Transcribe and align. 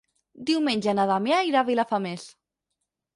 Diumenge 0.49 0.95
na 0.99 1.05
Damià 1.11 1.41
irà 1.49 1.59
a 1.61 1.67
Vilafamés. 1.67 2.25